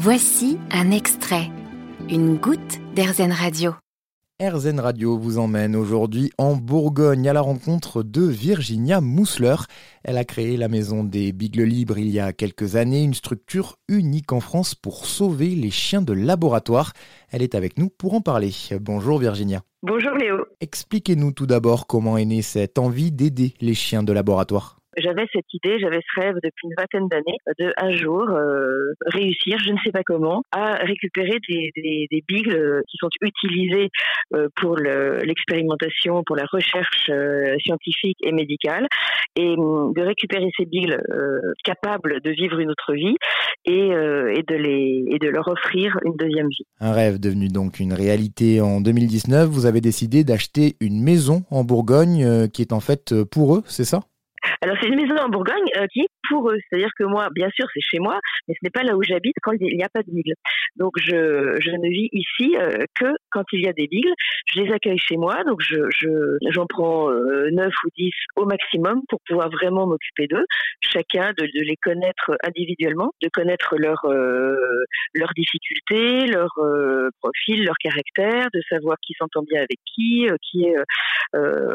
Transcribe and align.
Voici 0.00 0.58
un 0.70 0.92
extrait, 0.92 1.50
une 2.08 2.36
goutte 2.36 2.78
d'Airzen 2.94 3.32
Radio. 3.32 3.72
RZN 4.40 4.78
Radio 4.78 5.18
vous 5.18 5.38
emmène 5.38 5.74
aujourd'hui 5.74 6.30
en 6.38 6.54
Bourgogne 6.54 7.28
à 7.28 7.32
la 7.32 7.40
rencontre 7.40 8.04
de 8.04 8.22
Virginia 8.22 9.00
Mousseler. 9.00 9.56
Elle 10.04 10.16
a 10.16 10.24
créé 10.24 10.56
la 10.56 10.68
maison 10.68 11.02
des 11.02 11.32
Bigles 11.32 11.64
Libres 11.64 11.98
il 11.98 12.10
y 12.10 12.20
a 12.20 12.32
quelques 12.32 12.76
années, 12.76 13.02
une 13.02 13.14
structure 13.14 13.74
unique 13.88 14.30
en 14.30 14.38
France 14.38 14.76
pour 14.76 15.04
sauver 15.04 15.56
les 15.56 15.72
chiens 15.72 16.02
de 16.02 16.12
laboratoire. 16.12 16.92
Elle 17.32 17.42
est 17.42 17.56
avec 17.56 17.76
nous 17.76 17.88
pour 17.88 18.14
en 18.14 18.20
parler. 18.20 18.52
Bonjour 18.80 19.18
Virginia. 19.18 19.62
Bonjour 19.82 20.12
Léo. 20.12 20.44
Expliquez-nous 20.60 21.32
tout 21.32 21.46
d'abord 21.46 21.88
comment 21.88 22.16
est 22.16 22.24
née 22.24 22.42
cette 22.42 22.78
envie 22.78 23.10
d'aider 23.10 23.52
les 23.60 23.74
chiens 23.74 24.04
de 24.04 24.12
laboratoire 24.12 24.77
j'avais 25.00 25.26
cette 25.32 25.52
idée, 25.52 25.78
j'avais 25.78 26.00
ce 26.00 26.20
rêve 26.20 26.36
depuis 26.42 26.68
une 26.68 26.74
vingtaine 26.76 27.08
d'années 27.08 27.38
de 27.58 27.72
un 27.76 27.92
jour 27.92 28.28
euh, 28.30 28.92
réussir, 29.06 29.58
je 29.64 29.72
ne 29.72 29.78
sais 29.84 29.92
pas 29.92 30.02
comment, 30.04 30.42
à 30.52 30.74
récupérer 30.84 31.38
des, 31.48 31.70
des, 31.76 32.24
bigles 32.26 32.56
euh, 32.56 32.80
qui 32.88 32.96
sont 32.98 33.08
utilisés 33.20 33.88
euh, 34.34 34.48
pour 34.56 34.76
l'expérimentation, 34.76 36.22
pour 36.26 36.36
la 36.36 36.44
recherche 36.50 37.10
scientifique 37.64 38.18
et 38.22 38.32
médicale, 38.32 38.86
et 39.36 39.54
hum, 39.56 39.92
de 39.94 40.02
récupérer 40.02 40.48
ces 40.56 40.66
bigles 40.66 41.00
capables 41.64 42.20
de 42.20 42.30
vivre 42.30 42.58
une 42.58 42.70
autre 42.70 42.94
vie 42.94 43.16
et, 43.64 43.88
de 43.88 44.54
les, 44.54 45.04
et 45.10 45.18
de 45.18 45.28
leur 45.28 45.48
offrir 45.48 45.98
une 46.04 46.16
deuxième 46.16 46.48
vie. 46.48 46.64
Un 46.80 46.92
rêve 46.92 47.18
devenu 47.18 47.48
donc 47.48 47.80
une 47.80 47.92
réalité 47.92 48.60
en 48.60 48.80
2019. 48.80 49.48
Vous 49.48 49.66
avez 49.66 49.80
décidé 49.80 50.24
d'acheter 50.24 50.76
une 50.80 51.02
maison 51.02 51.42
en 51.50 51.64
Bourgogne 51.64 52.48
qui 52.52 52.62
est 52.62 52.72
en 52.72 52.80
fait 52.80 53.14
pour 53.24 53.56
eux, 53.56 53.62
c'est 53.66 53.84
ça? 53.84 54.00
Alors 54.60 54.76
c'est 54.80 54.88
une 54.88 54.96
maison 54.96 55.16
en 55.16 55.28
Bourgogne 55.28 55.68
euh, 55.76 55.86
qui 55.92 56.06
pour 56.28 56.50
eux, 56.50 56.58
c'est-à-dire 56.68 56.90
que 56.96 57.04
moi, 57.04 57.28
bien 57.34 57.48
sûr, 57.50 57.66
c'est 57.74 57.80
chez 57.80 57.98
moi, 57.98 58.20
mais 58.46 58.54
ce 58.54 58.60
n'est 58.62 58.70
pas 58.70 58.82
là 58.82 58.96
où 58.96 59.02
j'habite 59.02 59.36
quand 59.42 59.52
il 59.60 59.76
n'y 59.76 59.82
a 59.82 59.88
pas 59.88 60.02
de 60.02 60.10
bigles. 60.10 60.34
Donc 60.76 60.92
je, 60.98 61.14
ne 61.14 61.88
vis 61.88 62.08
ici 62.12 62.56
euh, 62.56 62.84
que 62.94 63.06
quand 63.30 63.44
il 63.52 63.64
y 63.64 63.68
a 63.68 63.72
des 63.72 63.86
bigles. 63.86 64.12
Je 64.46 64.62
les 64.62 64.72
accueille 64.72 64.98
chez 64.98 65.16
moi, 65.16 65.44
donc 65.44 65.60
je 65.60 65.78
j'en 66.50 66.66
prends 66.66 67.10
euh, 67.10 67.50
neuf 67.50 67.74
ou 67.84 67.88
dix 67.96 68.12
au 68.36 68.44
maximum 68.46 69.02
pour 69.08 69.20
pouvoir 69.26 69.50
vraiment 69.50 69.86
m'occuper 69.86 70.26
d'eux, 70.26 70.44
chacun 70.80 71.32
de, 71.36 71.44
les 71.44 71.76
connaître 71.76 72.32
individuellement, 72.44 73.12
de 73.22 73.28
connaître 73.32 73.76
leurs 73.76 74.06
leurs 75.14 75.32
difficultés, 75.34 76.26
leur 76.26 76.50
profil, 77.20 77.64
leur 77.64 77.76
caractère, 77.76 78.48
de 78.54 78.60
savoir 78.68 78.96
qui 79.04 79.14
s'entend 79.18 79.42
bien 79.42 79.58
avec 79.58 79.78
qui, 79.94 80.28
qui 80.42 80.64
est 80.64 80.76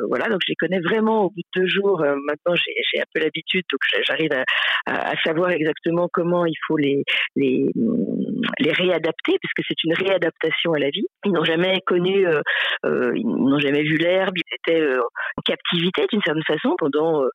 voilà. 0.07 0.29
Donc 0.29 0.41
je 0.45 0.51
les 0.51 0.55
connais 0.55 0.79
vraiment 0.79 1.25
au 1.25 1.29
bout 1.29 1.41
de 1.55 1.61
deux 1.61 1.67
jours. 1.67 1.99
maintenant 1.99 2.55
j'ai 2.55 2.99
un 2.99 3.05
peu 3.13 3.21
l'habitude, 3.21 3.63
donc 3.71 3.79
j'arrive 4.07 4.31
à, 4.33 4.42
à, 4.86 5.13
savoir 5.23 5.52
exactement 5.52 6.08
comment 6.11 6.45
il 6.45 6.55
faut 6.67 6.77
les, 6.77 7.03
les, 7.36 7.72
réadapter, 8.59 9.38
parce 9.41 9.53
que 9.55 9.61
c'est 9.67 9.83
une 9.83 9.94
réadaptation 9.94 10.73
à 10.73 10.80
la 10.80 10.89
vie. 10.89 11.05
Ils 11.25 11.31
n'ont 11.31 11.44
jamais 11.44 11.80
connu, 11.85 12.27
euh, 12.27 12.41
euh 12.85 13.11
ils 13.16 13.25
n'ont 13.25 13.59
jamais 13.59 13.83
vu 13.83 13.97
l'herbe, 13.97 14.35
ils 14.35 14.55
étaient 14.55 14.81
euh, 14.81 15.02
en 15.38 15.41
captivité 15.45 16.05
d'une 16.11 16.22
certaine 16.25 16.44
façon 16.44 16.75
pendant 16.77 17.23
euh, 17.23 17.30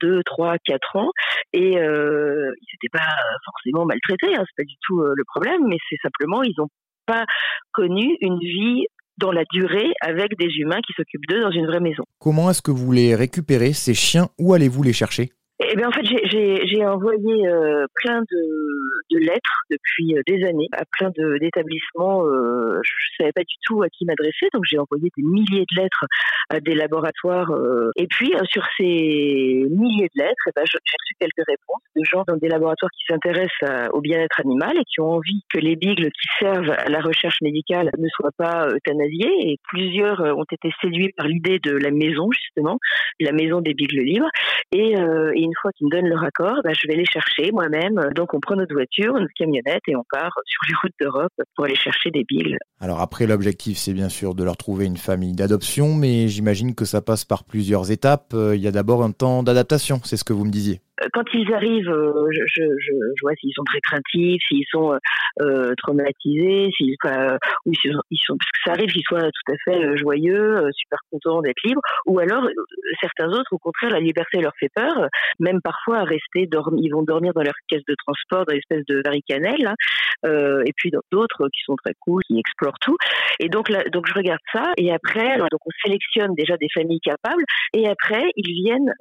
deux, 0.00 0.22
trois, 0.24 0.56
quatre 0.64 0.96
ans, 0.96 1.10
et 1.52 1.78
euh, 1.78 2.52
ils 2.60 2.74
n'étaient 2.74 2.92
pas 2.92 3.08
forcément 3.44 3.84
maltraités, 3.84 4.34
hein, 4.36 4.44
c'est 4.46 4.64
pas 4.64 4.66
du 4.66 4.76
tout 4.86 5.02
le 5.02 5.24
problème, 5.24 5.66
mais 5.68 5.76
c'est 5.88 5.98
simplement 6.02 6.42
ils 6.42 6.54
n'ont 6.58 6.68
pas 7.06 7.24
connu 7.72 8.16
une 8.20 8.38
vie 8.38 8.86
dans 9.18 9.32
la 9.32 9.44
durée 9.52 9.92
avec 10.00 10.36
des 10.38 10.48
humains 10.58 10.80
qui 10.86 10.92
s'occupent 10.94 11.26
d'eux 11.28 11.40
dans 11.40 11.50
une 11.50 11.66
vraie 11.66 11.80
maison. 11.80 12.04
Comment 12.18 12.50
est-ce 12.50 12.62
que 12.62 12.70
vous 12.70 12.92
les 12.92 13.14
récupérez, 13.14 13.72
ces 13.72 13.94
chiens? 13.94 14.28
Où 14.38 14.54
allez-vous 14.54 14.82
les 14.82 14.92
chercher? 14.92 15.30
Eh 15.70 15.76
bien, 15.76 15.88
en 15.88 15.92
fait, 15.92 16.04
j'ai 16.04 16.84
envoyé 16.86 17.46
euh, 17.46 17.86
plein 17.94 18.20
de, 18.22 18.90
de, 19.10 19.18
lettres 19.18 19.62
depuis 19.70 20.16
euh, 20.16 20.22
des 20.26 20.44
années 20.44 20.68
à 20.72 20.84
plein 20.84 21.10
d'établissements. 21.40 22.26
Euh, 22.26 22.80
je 22.82 22.92
savais 23.18 23.32
pas 23.32 23.42
du 23.42 23.54
tout 23.66 23.82
à 23.82 23.88
qui 23.88 24.04
m'adresser, 24.04 24.48
donc 24.52 24.64
j'ai 24.68 24.78
envoyé 24.78 25.10
des 25.16 25.22
milliers 25.22 25.66
de 25.70 25.80
lettres 25.80 26.06
à 26.48 26.60
des 26.60 26.74
laboratoires. 26.74 27.50
Euh, 27.50 27.90
et 27.96 28.06
puis, 28.06 28.32
sur 28.50 28.64
ces 28.76 28.84
milliers 28.84 30.08
de 30.14 30.22
lettres, 30.22 30.44
eh 30.48 30.52
ben, 30.54 30.64
j'ai 30.64 30.78
reçu 30.78 31.14
quelques 31.20 31.46
réponses 31.46 31.81
de 31.96 32.04
gens 32.04 32.24
dans 32.26 32.36
des 32.36 32.48
laboratoires 32.48 32.90
qui 32.90 33.04
s'intéressent 33.08 33.90
au 33.92 34.00
bien-être 34.00 34.40
animal 34.40 34.72
et 34.76 34.84
qui 34.84 35.00
ont 35.00 35.10
envie 35.10 35.42
que 35.52 35.58
les 35.58 35.76
bigles 35.76 36.10
qui 36.10 36.28
servent 36.38 36.70
à 36.70 36.88
la 36.88 37.00
recherche 37.00 37.40
médicale 37.42 37.90
ne 37.98 38.08
soient 38.08 38.32
pas 38.36 38.68
euthanasiés. 38.68 39.50
Et 39.50 39.58
plusieurs 39.68 40.20
ont 40.20 40.44
été 40.50 40.70
séduits 40.80 41.12
par 41.16 41.26
l'idée 41.26 41.58
de 41.58 41.72
la 41.72 41.90
maison, 41.90 42.28
justement, 42.32 42.78
la 43.20 43.32
maison 43.32 43.60
des 43.60 43.74
bigles 43.74 44.00
libres. 44.00 44.30
Et, 44.72 44.92
et 44.92 45.42
une 45.42 45.54
fois 45.60 45.70
qu'ils 45.72 45.86
me 45.86 45.90
donnent 45.90 46.08
leur 46.08 46.24
accord, 46.24 46.60
bah, 46.64 46.72
je 46.72 46.86
vais 46.88 46.96
les 46.96 47.06
chercher 47.06 47.50
moi-même. 47.52 48.00
Donc 48.14 48.34
on 48.34 48.40
prend 48.40 48.56
notre 48.56 48.74
voiture, 48.74 49.14
notre 49.14 49.34
camionnette 49.36 49.82
et 49.88 49.96
on 49.96 50.04
part 50.10 50.32
sur 50.44 50.60
les 50.68 50.74
routes 50.82 50.94
d'Europe 51.00 51.32
pour 51.54 51.64
aller 51.64 51.76
chercher 51.76 52.10
des 52.10 52.24
billes. 52.24 52.56
Alors 52.80 53.00
après, 53.00 53.26
l'objectif, 53.26 53.78
c'est 53.78 53.92
bien 53.92 54.08
sûr 54.08 54.34
de 54.34 54.44
leur 54.44 54.56
trouver 54.56 54.86
une 54.86 54.96
famille 54.96 55.32
d'adoption, 55.32 55.94
mais 55.94 56.28
j'imagine 56.28 56.74
que 56.74 56.84
ça 56.84 57.00
passe 57.02 57.24
par 57.24 57.44
plusieurs 57.44 57.90
étapes. 57.90 58.32
Euh, 58.34 58.56
il 58.56 58.62
y 58.62 58.66
a 58.66 58.72
d'abord 58.72 59.02
un 59.02 59.12
temps 59.12 59.42
d'adaptation, 59.42 60.00
c'est 60.04 60.16
ce 60.16 60.24
que 60.24 60.32
vous 60.32 60.44
me 60.44 60.50
disiez. 60.50 60.80
Euh, 61.02 61.08
quand 61.12 61.24
ils 61.34 61.52
arrivent, 61.52 61.90
euh, 61.90 62.26
je, 62.30 62.42
je, 62.46 62.62
je, 62.78 62.92
vois 63.22 63.34
s'ils 63.40 63.52
sont 63.54 63.64
très 63.64 63.80
craintifs, 63.80 64.42
s'ils 64.48 64.66
sont 64.70 64.98
euh, 65.40 65.74
traumatisés, 65.78 66.70
s'ils 66.76 66.96
euh, 67.06 67.36
ou 67.66 67.74
s'ils 67.74 67.96
ils 68.10 68.18
sont, 68.18 68.36
parce 68.36 68.50
que 68.50 68.60
ça 68.64 68.72
arrive 68.72 68.90
qu'ils 68.92 69.02
soient 69.06 69.22
tout 69.22 69.52
à 69.52 69.56
fait 69.64 69.96
joyeux, 69.96 70.68
super 70.74 70.98
contents 71.10 71.42
d'être 71.42 71.62
libres, 71.64 71.80
ou 72.06 72.18
alors 72.18 72.46
certains 73.00 73.28
autres, 73.28 73.52
au 73.52 73.58
contraire, 73.58 73.90
la 73.90 74.00
liberté 74.00 74.40
leur 74.40 74.52
fait 74.58 74.70
peur, 74.74 75.08
même 75.40 75.60
parfois 75.62 75.98
à 75.98 76.04
rester 76.04 76.46
dormir, 76.46 76.80
ils 76.82 76.90
vont 76.90 77.02
dormir 77.02 77.32
dans 77.34 77.42
leur 77.42 77.54
caisse 77.68 77.84
de 77.88 77.94
transport, 78.06 78.46
dans 78.46 78.54
l'espèce 78.54 78.84
de 78.86 79.02
varicanelle, 79.04 79.66
hein, 79.66 79.74
euh, 80.26 80.62
et 80.66 80.72
puis 80.76 80.90
d'autres 81.10 81.48
qui 81.48 81.62
sont 81.64 81.76
très 81.76 81.94
cool, 82.00 82.22
qui 82.26 82.38
explorent 82.38 82.78
tout. 82.80 82.96
Et 83.40 83.48
donc 83.48 83.68
là, 83.68 83.82
donc 83.92 84.06
je 84.06 84.14
regarde 84.14 84.40
ça, 84.52 84.72
et 84.76 84.92
après, 84.92 85.38
donc 85.38 85.60
on 85.66 85.70
sélectionne 85.84 86.34
déjà 86.34 86.56
des 86.56 86.68
familles 86.72 87.00
capables, 87.00 87.44
et 87.74 87.88
après 87.88 88.24
ils 88.36 88.52
viennent 88.62 88.92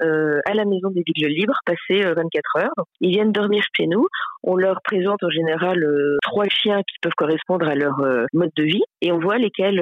à 0.45 0.53
la 0.53 0.65
maison 0.65 0.89
des 0.91 1.03
villes 1.05 1.27
libres 1.27 1.59
passer 1.65 1.90
24 1.99 2.43
euh, 2.55 2.61
heures. 2.61 2.85
Ils 2.99 3.11
viennent 3.11 3.31
dormir 3.31 3.63
chez 3.75 3.87
nous. 3.87 4.07
On 4.43 4.55
leur 4.55 4.81
présente 4.83 5.23
en 5.23 5.29
général 5.29 5.83
euh, 5.83 6.17
trois 6.21 6.47
chiens 6.49 6.79
qui 6.79 6.95
peuvent 7.01 7.13
correspondre 7.17 7.67
à 7.67 7.75
leur 7.75 7.99
euh, 7.99 8.25
mode 8.33 8.51
de 8.55 8.63
vie 8.63 8.83
et 9.01 9.11
on 9.11 9.19
voit 9.19 9.37
lesquels 9.37 9.81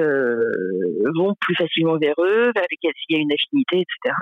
vont 1.16 1.34
plus 1.40 1.54
facilement 1.54 1.98
vers 1.98 2.14
eux, 2.18 2.52
vers 2.54 2.66
lesquels 2.70 2.92
s'il 2.96 3.16
y 3.16 3.18
a 3.18 3.22
une 3.22 3.32
affinité, 3.32 3.84
etc 3.84 4.14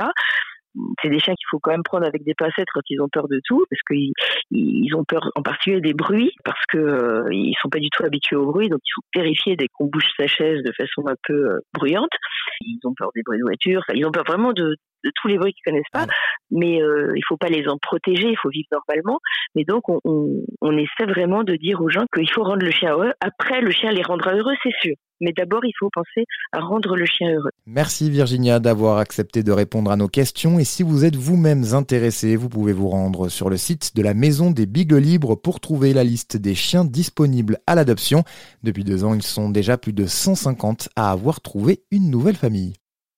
c'est 1.02 1.08
des 1.08 1.18
chiens 1.18 1.34
qu'il 1.34 1.46
faut 1.50 1.58
quand 1.58 1.70
même 1.70 1.82
prendre 1.82 2.06
avec 2.06 2.24
des 2.24 2.34
pincettes 2.34 2.68
quand 2.72 2.82
ils 2.88 3.00
ont 3.00 3.08
peur 3.08 3.28
de 3.28 3.40
tout, 3.44 3.64
parce 3.70 3.82
qu'ils 3.82 4.12
ils 4.50 4.94
ont 4.94 5.04
peur 5.04 5.30
en 5.34 5.42
particulier 5.42 5.80
des 5.80 5.94
bruits, 5.94 6.32
parce 6.44 6.64
que 6.68 6.78
euh, 6.78 7.28
ils 7.30 7.54
sont 7.60 7.68
pas 7.68 7.78
du 7.78 7.88
tout 7.90 8.04
habitués 8.04 8.36
au 8.36 8.46
bruit, 8.46 8.68
donc 8.68 8.80
il 8.84 8.92
faut 8.94 9.02
vérifier 9.14 9.56
dès 9.56 9.68
qu'on 9.68 9.86
bouge 9.86 10.08
sa 10.18 10.26
chaise 10.26 10.62
de 10.62 10.72
façon 10.72 11.06
un 11.06 11.16
peu 11.26 11.60
bruyante. 11.74 12.10
Ils 12.60 12.80
ont 12.84 12.94
peur 12.94 13.10
des 13.14 13.22
bruits 13.22 13.38
de 13.38 13.44
voiture, 13.44 13.82
ils 13.94 14.06
ont 14.06 14.12
peur 14.12 14.24
vraiment 14.26 14.52
de 14.52 14.76
tous 15.14 15.28
les 15.28 15.38
bruits 15.38 15.52
qu'ils 15.52 15.72
connaissent 15.72 15.92
pas, 15.92 16.06
mais 16.50 16.82
euh, 16.82 17.12
il 17.16 17.22
faut 17.28 17.36
pas 17.36 17.48
les 17.48 17.68
en 17.68 17.78
protéger, 17.78 18.28
il 18.28 18.36
faut 18.36 18.50
vivre 18.50 18.68
normalement. 18.72 19.18
Mais 19.54 19.64
donc 19.64 19.88
on, 19.88 20.00
on, 20.04 20.44
on 20.60 20.76
essaie 20.76 21.06
vraiment 21.06 21.44
de 21.44 21.56
dire 21.56 21.80
aux 21.80 21.88
gens 21.88 22.04
qu'il 22.14 22.30
faut 22.30 22.42
rendre 22.42 22.64
le 22.64 22.70
chien 22.70 22.92
heureux. 22.92 23.12
Après, 23.20 23.60
le 23.60 23.70
chien 23.70 23.92
les 23.92 24.02
rendra 24.02 24.34
heureux, 24.34 24.54
c'est 24.62 24.74
sûr. 24.80 24.94
Mais 25.20 25.32
d'abord, 25.32 25.64
il 25.64 25.72
faut 25.78 25.90
penser 25.92 26.26
à 26.52 26.60
rendre 26.60 26.96
le 26.96 27.04
chien 27.04 27.30
heureux. 27.32 27.50
Merci 27.66 28.10
Virginia 28.10 28.60
d'avoir 28.60 28.98
accepté 28.98 29.42
de 29.42 29.50
répondre 29.50 29.90
à 29.90 29.96
nos 29.96 30.08
questions. 30.08 30.58
Et 30.58 30.64
si 30.64 30.82
vous 30.82 31.04
êtes 31.04 31.16
vous-même 31.16 31.64
intéressé, 31.72 32.36
vous 32.36 32.48
pouvez 32.48 32.72
vous 32.72 32.88
rendre 32.88 33.28
sur 33.28 33.50
le 33.50 33.56
site 33.56 33.96
de 33.96 34.02
la 34.02 34.14
Maison 34.14 34.50
des 34.50 34.66
Bigles 34.66 34.98
Libres 34.98 35.34
pour 35.34 35.60
trouver 35.60 35.92
la 35.92 36.04
liste 36.04 36.36
des 36.36 36.54
chiens 36.54 36.84
disponibles 36.84 37.58
à 37.66 37.74
l'adoption. 37.74 38.22
Depuis 38.62 38.84
deux 38.84 39.04
ans, 39.04 39.14
ils 39.14 39.22
sont 39.22 39.50
déjà 39.50 39.76
plus 39.76 39.92
de 39.92 40.06
150 40.06 40.90
à 40.94 41.10
avoir 41.10 41.40
trouvé 41.40 41.80
une 41.90 42.10
nouvelle 42.10 42.36
famille. 42.36 42.74